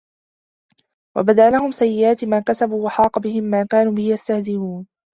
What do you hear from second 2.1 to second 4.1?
ما كَسَبوا وَحاقَ بِهِم ما كانوا بِهِ